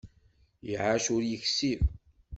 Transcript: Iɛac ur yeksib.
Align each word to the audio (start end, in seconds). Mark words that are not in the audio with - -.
Iɛac 0.71 1.05
ur 1.15 1.21
yeksib. 1.29 1.81